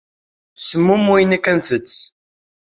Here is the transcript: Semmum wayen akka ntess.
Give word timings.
Semmum 0.67 1.03
wayen 1.09 1.35
akka 1.37 1.53
ntess. 1.57 1.97